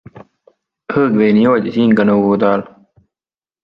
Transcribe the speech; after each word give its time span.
Hõõgveini 0.95 1.45
joodi 1.45 1.77
siin 1.79 1.97
ka 2.01 2.09
nõukogude 2.11 2.53
ajal. 2.53 2.69